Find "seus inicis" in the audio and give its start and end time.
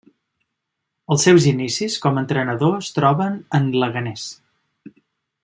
1.27-1.99